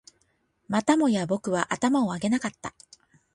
[0.67, 2.73] またもや僕は頭を上げなかった